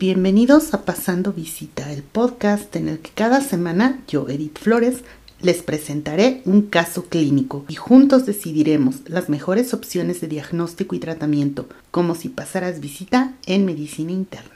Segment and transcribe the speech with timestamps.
[0.00, 4.98] Bienvenidos a Pasando Visita, el podcast en el que cada semana yo, Edith Flores,
[5.40, 11.68] les presentaré un caso clínico y juntos decidiremos las mejores opciones de diagnóstico y tratamiento,
[11.90, 14.54] como si pasaras visita en medicina interna.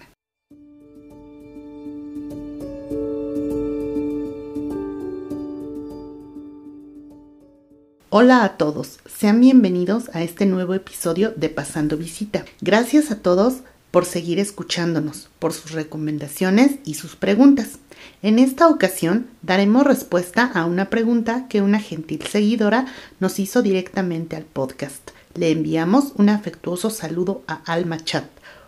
[8.11, 12.45] Hola a todos, sean bienvenidos a este nuevo episodio de Pasando Visita.
[12.61, 17.79] Gracias a todos por seguir escuchándonos, por sus recomendaciones y sus preguntas.
[18.23, 22.87] En esta ocasión daremos respuesta a una pregunta que una gentil seguidora
[23.21, 25.11] nos hizo directamente al podcast.
[25.35, 28.25] Le enviamos un afectuoso saludo a Alma Chat.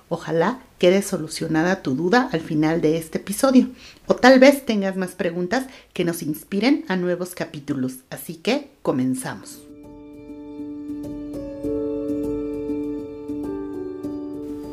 [0.08, 3.70] Ojalá quede solucionada tu duda al final de este episodio.
[4.06, 7.94] O tal vez tengas más preguntas que nos inspiren a nuevos capítulos.
[8.10, 9.73] Así que comenzamos.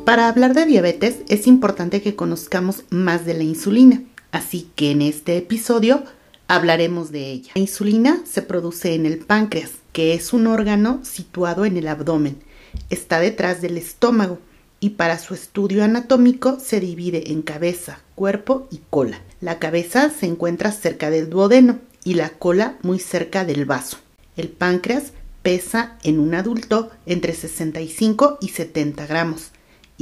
[0.04, 5.00] Para hablar de diabetes es importante que conozcamos más de la insulina, así que en
[5.00, 6.02] este episodio
[6.48, 7.52] hablaremos de ella.
[7.54, 12.36] La insulina se produce en el páncreas, que es un órgano situado en el abdomen.
[12.90, 14.40] Está detrás del estómago
[14.80, 19.20] y para su estudio anatómico se divide en cabeza, cuerpo y cola.
[19.40, 23.98] La cabeza se encuentra cerca del duodeno y la cola muy cerca del vaso.
[24.36, 29.51] El páncreas pesa en un adulto entre 65 y 70 gramos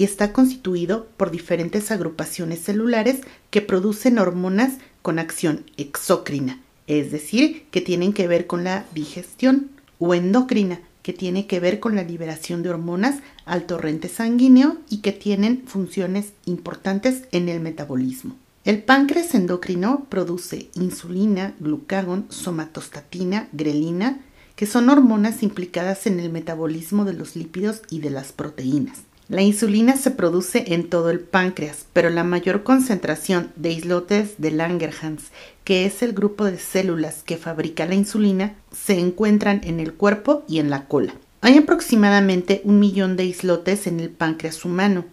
[0.01, 3.21] y está constituido por diferentes agrupaciones celulares
[3.51, 9.69] que producen hormonas con acción exócrina, es decir, que tienen que ver con la digestión,
[9.99, 15.03] o endocrina, que tiene que ver con la liberación de hormonas al torrente sanguíneo y
[15.03, 18.37] que tienen funciones importantes en el metabolismo.
[18.65, 24.19] El páncreas endocrino produce insulina, glucagón, somatostatina, grelina,
[24.57, 29.10] que son hormonas implicadas en el metabolismo de los lípidos y de las proteínas.
[29.31, 34.51] La insulina se produce en todo el páncreas, pero la mayor concentración de islotes de
[34.51, 35.31] Langerhans,
[35.63, 40.43] que es el grupo de células que fabrica la insulina, se encuentran en el cuerpo
[40.49, 41.15] y en la cola.
[41.43, 45.05] Hay aproximadamente un millón de islotes en el páncreas humano,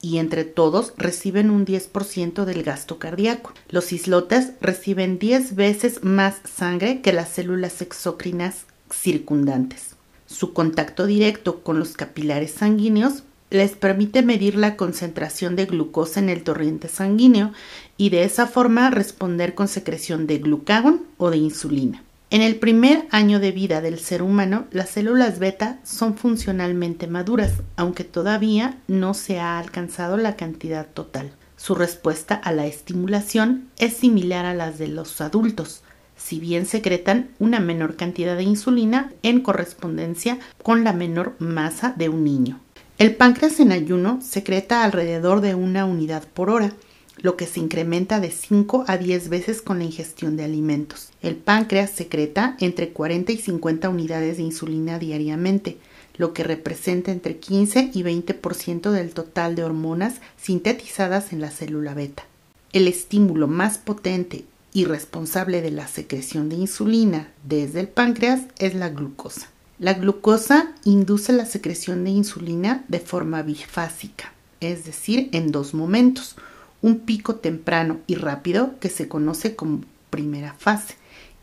[0.00, 3.52] y entre todos reciben un 10% del gasto cardíaco.
[3.68, 9.88] Los islotes reciben 10 veces más sangre que las células exócrinas circundantes.
[10.26, 16.28] Su contacto directo con los capilares sanguíneos les permite medir la concentración de glucosa en
[16.28, 17.52] el torrente sanguíneo
[17.96, 22.02] y de esa forma responder con secreción de glucagón o de insulina.
[22.30, 27.52] En el primer año de vida del ser humano, las células beta son funcionalmente maduras,
[27.76, 31.32] aunque todavía no se ha alcanzado la cantidad total.
[31.56, 35.82] Su respuesta a la estimulación es similar a las de los adultos,
[36.18, 42.10] si bien secretan una menor cantidad de insulina en correspondencia con la menor masa de
[42.10, 42.60] un niño.
[42.98, 46.72] El páncreas en ayuno secreta alrededor de una unidad por hora,
[47.18, 51.10] lo que se incrementa de 5 a 10 veces con la ingestión de alimentos.
[51.22, 55.78] El páncreas secreta entre 40 y 50 unidades de insulina diariamente,
[56.16, 61.94] lo que representa entre 15 y 20% del total de hormonas sintetizadas en la célula
[61.94, 62.24] beta.
[62.72, 68.74] El estímulo más potente y responsable de la secreción de insulina desde el páncreas es
[68.74, 69.50] la glucosa.
[69.78, 76.34] La glucosa induce la secreción de insulina de forma bifásica, es decir, en dos momentos,
[76.82, 80.96] un pico temprano y rápido que se conoce como primera fase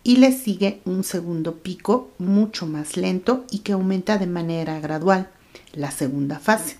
[0.03, 5.29] y le sigue un segundo pico mucho más lento y que aumenta de manera gradual,
[5.73, 6.77] la segunda fase.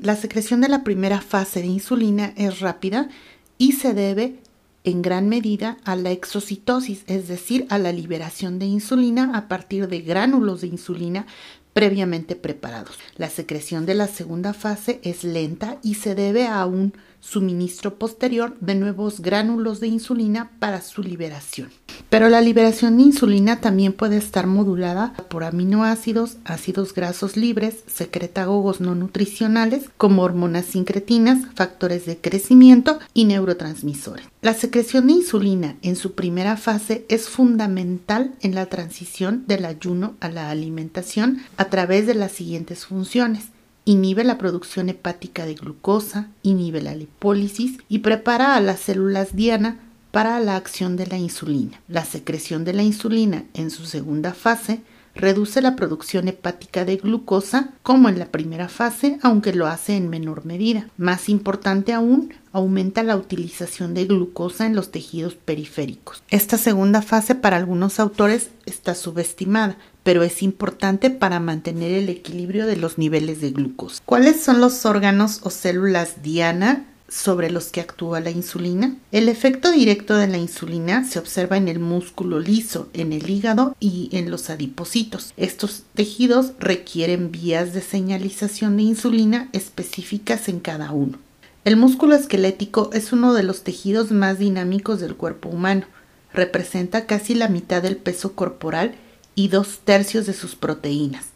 [0.00, 3.08] La secreción de la primera fase de insulina es rápida
[3.56, 4.38] y se debe
[4.84, 9.88] en gran medida a la exocitosis, es decir, a la liberación de insulina a partir
[9.88, 11.26] de gránulos de insulina
[11.72, 12.96] previamente preparados.
[13.16, 18.56] La secreción de la segunda fase es lenta y se debe a un suministro posterior
[18.60, 21.70] de nuevos gránulos de insulina para su liberación.
[22.10, 28.80] Pero la liberación de insulina también puede estar modulada por aminoácidos, ácidos grasos libres, secretagogos
[28.80, 34.26] no nutricionales como hormonas sincretinas, factores de crecimiento y neurotransmisores.
[34.42, 40.14] La secreción de insulina en su primera fase es fundamental en la transición del ayuno
[40.18, 43.46] a la alimentación a través de las siguientes funciones
[43.86, 49.78] inhibe la producción hepática de glucosa, inhibe la lipólisis y prepara a las células diana
[50.10, 51.80] para la acción de la insulina.
[51.88, 54.80] La secreción de la insulina en su segunda fase
[55.14, 60.08] reduce la producción hepática de glucosa como en la primera fase, aunque lo hace en
[60.08, 60.88] menor medida.
[60.96, 66.22] Más importante aún, aumenta la utilización de glucosa en los tejidos periféricos.
[66.30, 72.66] Esta segunda fase para algunos autores está subestimada, pero es importante para mantener el equilibrio
[72.66, 74.02] de los niveles de glucosa.
[74.06, 78.96] ¿Cuáles son los órganos o células diana sobre los que actúa la insulina?
[79.12, 83.76] El efecto directo de la insulina se observa en el músculo liso, en el hígado
[83.80, 85.34] y en los adipocitos.
[85.36, 91.18] Estos tejidos requieren vías de señalización de insulina específicas en cada uno.
[91.64, 95.84] El músculo esquelético es uno de los tejidos más dinámicos del cuerpo humano.
[96.32, 98.94] Representa casi la mitad del peso corporal
[99.34, 101.26] y dos tercios de sus proteínas.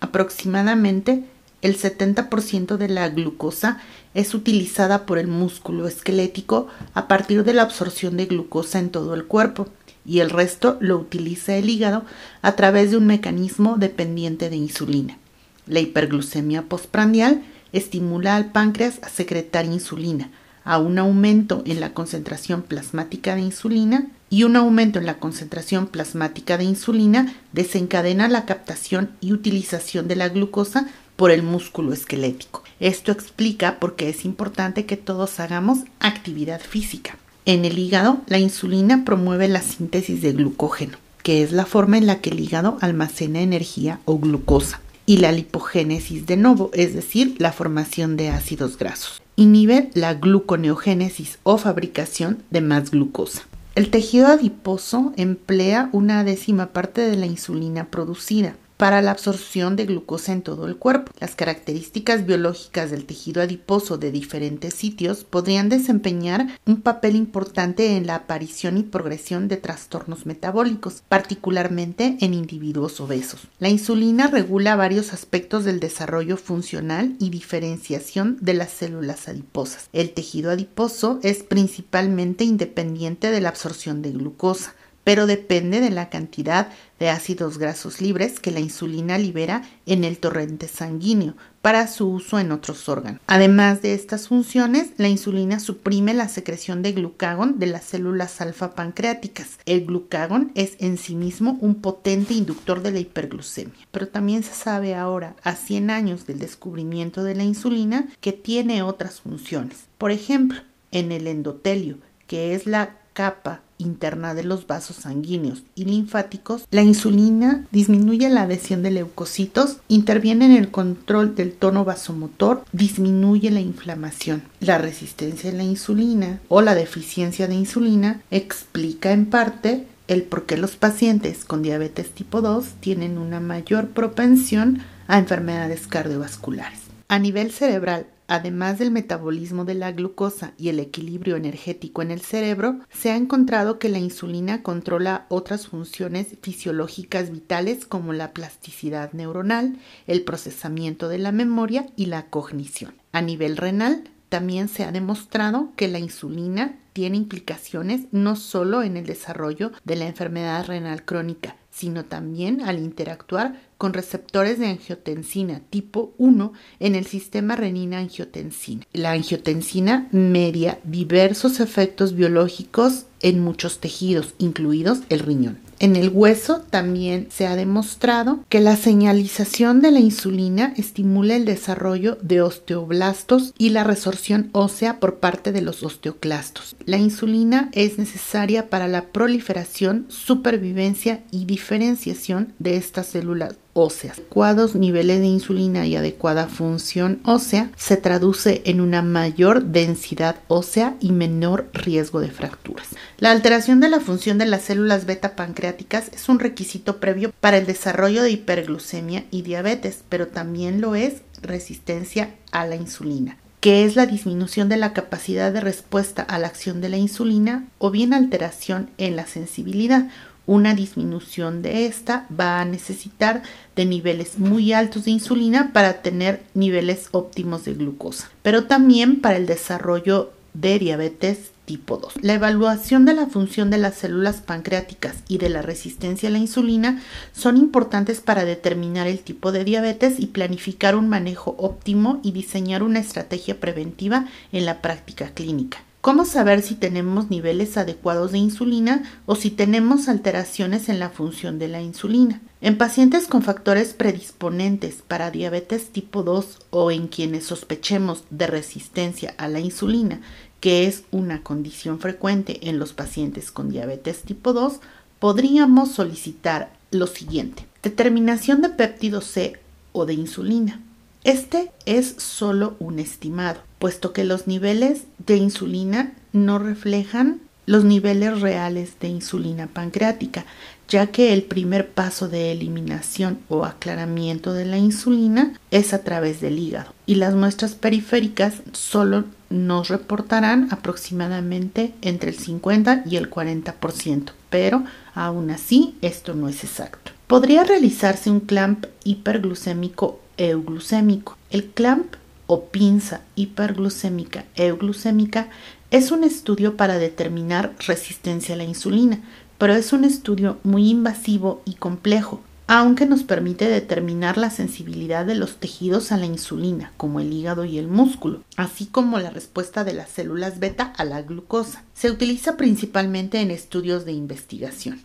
[0.00, 1.24] Aproximadamente
[1.62, 3.78] el 70% de la glucosa
[4.14, 9.14] es utilizada por el músculo esquelético a partir de la absorción de glucosa en todo
[9.14, 9.68] el cuerpo
[10.04, 12.04] y el resto lo utiliza el hígado
[12.42, 15.18] a través de un mecanismo dependiente de insulina.
[15.66, 17.42] La hiperglucemia postprandial
[17.72, 20.30] estimula al páncreas a secretar insulina,
[20.64, 25.86] a un aumento en la concentración plasmática de insulina y un aumento en la concentración
[25.86, 30.88] plasmática de insulina desencadena la captación y utilización de la glucosa
[31.20, 32.62] por el músculo esquelético.
[32.80, 37.18] Esto explica por qué es importante que todos hagamos actividad física.
[37.44, 42.06] En el hígado, la insulina promueve la síntesis de glucógeno, que es la forma en
[42.06, 47.34] la que el hígado almacena energía o glucosa, y la lipogénesis de nuevo, es decir,
[47.36, 49.20] la formación de ácidos grasos.
[49.36, 53.42] Inhibe la gluconeogénesis o fabricación de más glucosa.
[53.74, 59.84] El tejido adiposo emplea una décima parte de la insulina producida, para la absorción de
[59.84, 61.12] glucosa en todo el cuerpo.
[61.20, 68.06] Las características biológicas del tejido adiposo de diferentes sitios podrían desempeñar un papel importante en
[68.06, 73.48] la aparición y progresión de trastornos metabólicos, particularmente en individuos obesos.
[73.58, 79.90] La insulina regula varios aspectos del desarrollo funcional y diferenciación de las células adiposas.
[79.92, 84.74] El tejido adiposo es principalmente independiente de la absorción de glucosa
[85.04, 86.68] pero depende de la cantidad
[86.98, 92.38] de ácidos grasos libres que la insulina libera en el torrente sanguíneo para su uso
[92.38, 93.20] en otros órganos.
[93.26, 98.74] Además de estas funciones, la insulina suprime la secreción de glucagón de las células alfa
[98.74, 99.58] pancreáticas.
[99.66, 104.54] El glucagón es en sí mismo un potente inductor de la hiperglucemia, pero también se
[104.54, 109.84] sabe ahora, a 100 años del descubrimiento de la insulina, que tiene otras funciones.
[109.98, 110.60] Por ejemplo,
[110.92, 116.80] en el endotelio, que es la capa interna de los vasos sanguíneos y linfáticos, la
[116.80, 123.60] insulina disminuye la adhesión de leucocitos, interviene en el control del tono vasomotor, disminuye la
[123.60, 124.42] inflamación.
[124.60, 130.46] La resistencia a la insulina o la deficiencia de insulina explica en parte el por
[130.46, 136.80] qué los pacientes con diabetes tipo 2 tienen una mayor propensión a enfermedades cardiovasculares.
[137.08, 142.20] A nivel cerebral, además del metabolismo de la glucosa y el equilibrio energético en el
[142.20, 149.12] cerebro, se ha encontrado que la insulina controla otras funciones fisiológicas vitales como la plasticidad
[149.12, 152.94] neuronal, el procesamiento de la memoria y la cognición.
[153.10, 158.96] A nivel renal, también se ha demostrado que la insulina tiene implicaciones no solo en
[158.96, 165.62] el desarrollo de la enfermedad renal crónica, sino también al interactuar con receptores de angiotensina
[165.70, 168.86] tipo 1 en el sistema renina-angiotensina.
[168.92, 175.58] La angiotensina media diversos efectos biológicos en muchos tejidos, incluidos el riñón.
[175.78, 181.46] En el hueso también se ha demostrado que la señalización de la insulina estimula el
[181.46, 186.76] desarrollo de osteoblastos y la resorción ósea por parte de los osteoclastos.
[186.84, 194.18] La insulina es necesaria para la proliferación, supervivencia y diferenciación de estas células óseas.
[194.18, 200.96] Adecuados niveles de insulina y adecuada función ósea se traduce en una mayor densidad ósea
[201.00, 202.88] y menor riesgo de fracturas.
[203.18, 207.58] La alteración de la función de las células beta pancreáticas es un requisito previo para
[207.58, 213.84] el desarrollo de hiperglucemia y diabetes, pero también lo es resistencia a la insulina que
[213.84, 217.90] es la disminución de la capacidad de respuesta a la acción de la insulina o
[217.90, 220.08] bien alteración en la sensibilidad
[220.50, 223.44] una disminución de esta va a necesitar
[223.76, 229.36] de niveles muy altos de insulina para tener niveles óptimos de glucosa, pero también para
[229.36, 232.14] el desarrollo de diabetes tipo 2.
[232.22, 236.38] La evaluación de la función de las células pancreáticas y de la resistencia a la
[236.38, 237.00] insulina
[237.32, 242.82] son importantes para determinar el tipo de diabetes y planificar un manejo óptimo y diseñar
[242.82, 245.84] una estrategia preventiva en la práctica clínica.
[246.00, 251.58] ¿Cómo saber si tenemos niveles adecuados de insulina o si tenemos alteraciones en la función
[251.58, 252.40] de la insulina?
[252.62, 259.34] En pacientes con factores predisponentes para diabetes tipo 2 o en quienes sospechemos de resistencia
[259.36, 260.22] a la insulina,
[260.60, 264.80] que es una condición frecuente en los pacientes con diabetes tipo 2,
[265.18, 267.66] podríamos solicitar lo siguiente.
[267.82, 269.60] Determinación de péptido C
[269.92, 270.80] o de insulina
[271.24, 278.40] Este es solo un estimado, puesto que los niveles de insulina no reflejan los niveles
[278.40, 280.44] reales de insulina pancreática,
[280.88, 286.40] ya que el primer paso de eliminación o aclaramiento de la insulina es a través
[286.40, 293.30] del hígado y las muestras periféricas solo nos reportarán aproximadamente entre el 50 y el
[293.30, 294.84] 40%, pero
[295.14, 297.12] aún así esto no es exacto.
[297.26, 301.36] Podría realizarse un clamp hiperglucémico euglucémico.
[301.50, 302.14] El clamp
[302.52, 305.50] o pinza hiperglucémica euglucémica
[305.92, 309.20] es un estudio para determinar resistencia a la insulina,
[309.56, 315.36] pero es un estudio muy invasivo y complejo, aunque nos permite determinar la sensibilidad de
[315.36, 319.84] los tejidos a la insulina, como el hígado y el músculo, así como la respuesta
[319.84, 321.84] de las células beta a la glucosa.
[321.94, 325.00] Se utiliza principalmente en estudios de investigación.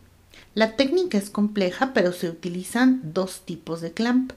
[0.56, 4.34] La técnica es compleja, pero se utilizan dos tipos de clamp,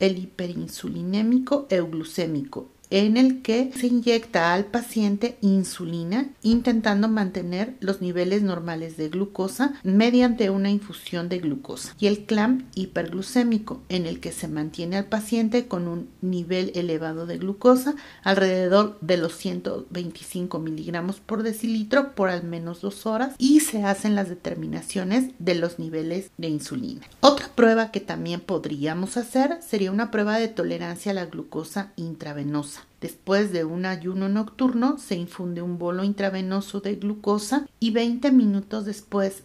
[0.00, 8.42] el hiperinsulinémico euglucémico en el que se inyecta al paciente insulina intentando mantener los niveles
[8.42, 14.32] normales de glucosa mediante una infusión de glucosa y el clamp hiperglucémico en el que
[14.32, 21.20] se mantiene al paciente con un nivel elevado de glucosa alrededor de los 125 miligramos
[21.20, 26.30] por decilitro por al menos dos horas y se hacen las determinaciones de los niveles
[26.38, 27.06] de insulina.
[27.20, 32.79] Otra prueba que también podríamos hacer sería una prueba de tolerancia a la glucosa intravenosa
[33.00, 38.84] Después de un ayuno nocturno se infunde un bolo intravenoso de glucosa y 20 minutos
[38.84, 39.42] después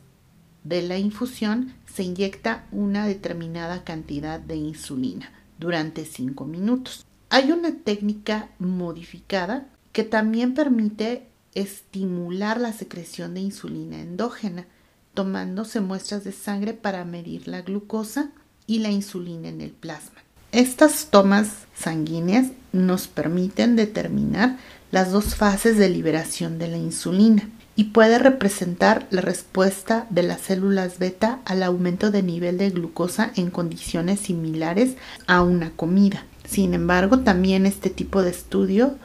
[0.64, 7.06] de la infusión se inyecta una determinada cantidad de insulina durante 5 minutos.
[7.30, 14.68] Hay una técnica modificada que también permite estimular la secreción de insulina endógena,
[15.14, 18.32] tomándose muestras de sangre para medir la glucosa
[18.68, 20.22] y la insulina en el plasma.
[20.52, 24.58] Estas tomas sanguíneas nos permiten determinar
[24.92, 30.42] las dos fases de liberación de la insulina y puede representar la respuesta de las
[30.42, 34.96] células beta al aumento de nivel de glucosa en condiciones similares
[35.28, 36.24] a una comida.
[36.48, 38.96] Sin embargo, también este tipo de estudio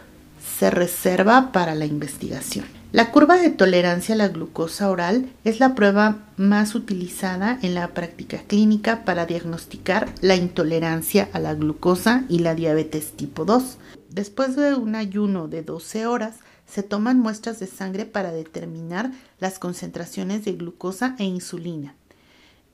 [0.59, 2.80] se reserva para la investigación.
[2.93, 7.95] La curva de tolerancia a la glucosa oral es la prueba más utilizada en la
[7.95, 13.79] práctica clínica para diagnosticar la intolerancia a la glucosa y la diabetes tipo 2.
[14.09, 19.61] Después de un ayuno de 12 horas, se toman muestras de sangre para determinar las
[19.61, 21.95] concentraciones de glucosa e insulina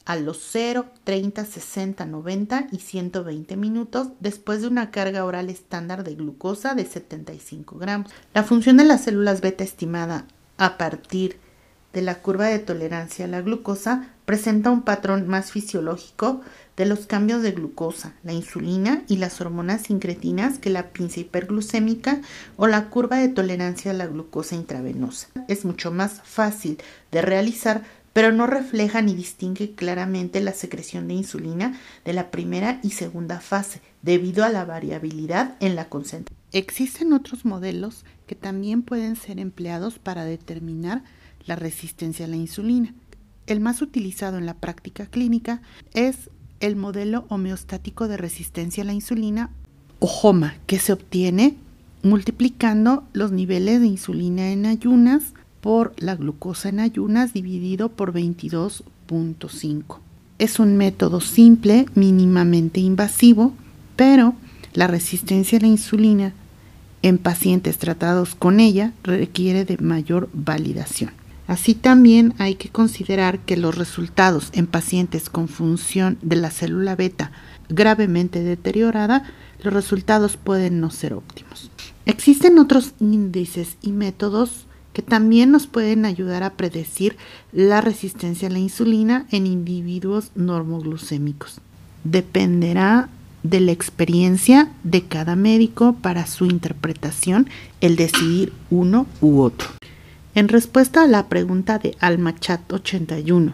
[0.07, 6.05] a los 0, 30, 60, 90 y 120 minutos después de una carga oral estándar
[6.05, 8.11] de glucosa de 75 gramos.
[8.33, 10.25] La función de las células beta estimada
[10.57, 11.39] a partir
[11.93, 16.43] de la curva de tolerancia a la glucosa presenta un patrón más fisiológico
[16.77, 22.21] de los cambios de glucosa, la insulina y las hormonas incretinas que la pinza hiperglucémica
[22.57, 25.29] o la curva de tolerancia a la glucosa intravenosa.
[25.49, 26.77] Es mucho más fácil
[27.13, 27.83] de realizar
[28.17, 33.41] pero no refleja ni distingue claramente la secreción de insulina de la primera y segunda
[33.41, 36.43] fase, debido a la variabilidad en la concentración.
[36.53, 41.05] Existen otros modelos que también pueden ser empleados para determinar
[41.45, 42.95] la resistencia a la insulina.
[43.47, 45.61] El más utilizado en la práctica clínica
[45.93, 46.31] es
[46.61, 49.51] el modelo homeostático de resistencia a la insulina
[49.99, 51.59] o HOMA, que se obtiene
[52.03, 55.35] multiplicando los niveles de insulina en ayunas
[55.67, 59.99] por la glucosa en ayunas dividido por 22.5.
[60.39, 63.53] Es un método simple, mínimamente invasivo,
[63.97, 64.37] pero
[64.75, 66.35] la resistencia a la insulina
[67.03, 71.11] en pacientes tratados con ella requiere de mayor validación.
[71.49, 76.95] Así también hay que considerar que los resultados en pacientes con función de la célula
[76.95, 77.33] beta
[77.69, 79.25] gravemente deteriorada,
[79.65, 81.73] los resultados pueden no ser óptimos.
[82.05, 84.66] Existen otros índices y métodos
[84.97, 87.19] que también nos pueden ayudar a predecir
[87.53, 91.61] la resistencia a la insulina en individuos normoglucémicos.
[92.05, 93.11] Dependerá
[93.43, 97.47] de la experiencia de cada médico para su interpretación
[97.83, 99.69] el decidir uno u otro.
[100.35, 103.53] En respuesta a la pregunta de AlmaChat81,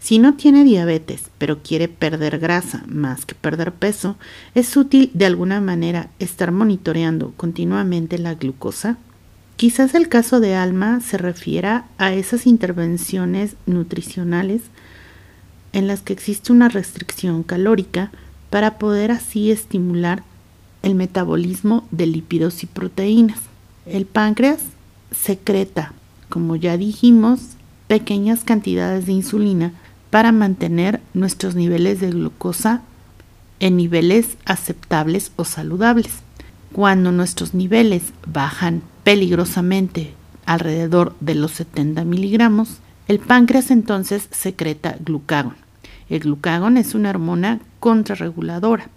[0.00, 4.16] si no tiene diabetes pero quiere perder grasa más que perder peso,
[4.56, 8.98] ¿es útil de alguna manera estar monitoreando continuamente la glucosa?
[9.60, 14.62] Quizás el caso de Alma se refiera a esas intervenciones nutricionales
[15.74, 18.10] en las que existe una restricción calórica
[18.48, 20.22] para poder así estimular
[20.82, 23.38] el metabolismo de lípidos y proteínas.
[23.84, 24.60] El páncreas
[25.10, 25.92] secreta,
[26.30, 27.40] como ya dijimos,
[27.86, 29.72] pequeñas cantidades de insulina
[30.08, 32.80] para mantener nuestros niveles de glucosa
[33.58, 36.22] en niveles aceptables o saludables.
[36.72, 40.12] Cuando nuestros niveles bajan peligrosamente
[40.46, 42.76] alrededor de los 70 miligramos,
[43.08, 45.56] el páncreas entonces secreta glucagón.
[46.08, 48.88] El glucagón es una hormona contrarreguladora.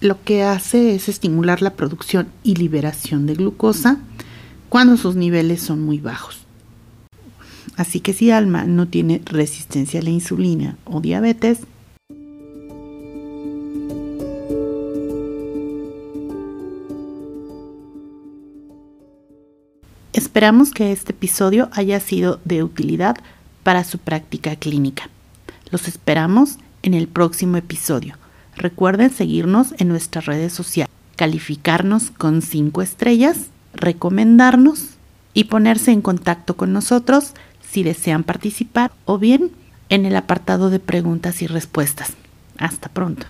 [0.00, 3.98] Lo que hace es estimular la producción y liberación de glucosa
[4.68, 6.46] cuando sus niveles son muy bajos.
[7.74, 11.58] Así que si Alma no tiene resistencia a la insulina o diabetes,
[20.22, 23.16] Esperamos que este episodio haya sido de utilidad
[23.64, 25.10] para su práctica clínica.
[25.72, 28.14] Los esperamos en el próximo episodio.
[28.54, 34.90] Recuerden seguirnos en nuestras redes sociales, calificarnos con 5 estrellas, recomendarnos
[35.34, 37.32] y ponerse en contacto con nosotros
[37.68, 39.50] si desean participar o bien
[39.88, 42.12] en el apartado de preguntas y respuestas.
[42.58, 43.26] Hasta pronto.